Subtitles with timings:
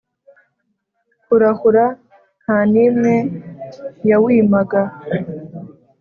[1.25, 1.85] kurahura
[2.41, 3.15] nta n imwe
[4.09, 4.81] yawimaga